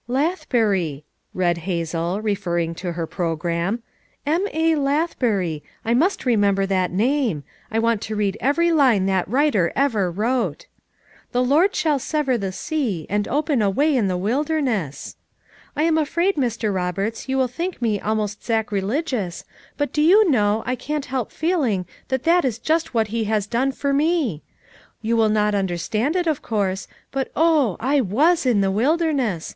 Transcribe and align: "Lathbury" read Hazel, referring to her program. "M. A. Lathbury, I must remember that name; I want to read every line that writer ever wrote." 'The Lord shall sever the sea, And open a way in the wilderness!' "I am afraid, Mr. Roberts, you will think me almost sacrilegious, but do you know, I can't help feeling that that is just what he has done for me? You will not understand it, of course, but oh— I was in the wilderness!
"Lathbury" 0.07 1.03
read 1.31 1.59
Hazel, 1.69 2.21
referring 2.23 2.73
to 2.73 2.93
her 2.93 3.05
program. 3.05 3.83
"M. 4.25 4.47
A. 4.51 4.73
Lathbury, 4.73 5.61
I 5.85 5.93
must 5.93 6.25
remember 6.25 6.65
that 6.65 6.89
name; 6.91 7.43
I 7.69 7.77
want 7.77 8.01
to 8.01 8.15
read 8.15 8.35
every 8.41 8.71
line 8.71 9.05
that 9.05 9.27
writer 9.27 9.71
ever 9.75 10.09
wrote." 10.09 10.65
'The 11.33 11.43
Lord 11.43 11.75
shall 11.75 11.99
sever 11.99 12.35
the 12.35 12.51
sea, 12.51 13.05
And 13.11 13.27
open 13.27 13.61
a 13.61 13.69
way 13.69 13.95
in 13.95 14.07
the 14.07 14.17
wilderness!' 14.17 15.17
"I 15.77 15.83
am 15.83 15.99
afraid, 15.99 16.35
Mr. 16.35 16.73
Roberts, 16.73 17.29
you 17.29 17.37
will 17.37 17.47
think 17.47 17.79
me 17.79 17.99
almost 17.99 18.43
sacrilegious, 18.43 19.45
but 19.77 19.93
do 19.93 20.01
you 20.01 20.27
know, 20.31 20.63
I 20.65 20.73
can't 20.75 21.05
help 21.05 21.31
feeling 21.31 21.85
that 22.07 22.23
that 22.23 22.43
is 22.43 22.57
just 22.57 22.95
what 22.95 23.09
he 23.09 23.25
has 23.25 23.45
done 23.45 23.71
for 23.71 23.93
me? 23.93 24.41
You 25.03 25.15
will 25.15 25.29
not 25.29 25.53
understand 25.53 26.15
it, 26.15 26.25
of 26.25 26.41
course, 26.41 26.87
but 27.11 27.31
oh— 27.35 27.77
I 27.79 28.01
was 28.01 28.47
in 28.47 28.61
the 28.61 28.71
wilderness! 28.71 29.47